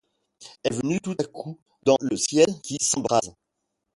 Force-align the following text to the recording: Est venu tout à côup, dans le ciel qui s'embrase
Est 0.63 0.73
venu 0.73 0.99
tout 0.99 1.13
à 1.19 1.23
côup, 1.25 1.59
dans 1.83 1.95
le 2.09 2.17
ciel 2.17 2.47
qui 2.63 2.77
s'embrase 2.83 3.35